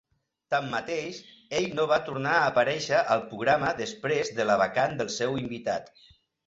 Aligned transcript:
Tanmateix, 0.53 1.19
ell 1.59 1.67
no 1.81 1.85
va 1.93 1.99
tornar 2.09 2.33
a 2.39 2.47
aparèixer 2.55 3.05
al 3.17 3.23
programa 3.35 3.77
després 3.85 4.35
de 4.41 4.51
la 4.53 4.61
vacant 4.67 5.01
del 5.03 5.15
seu 5.23 5.41
invitat. 5.47 5.97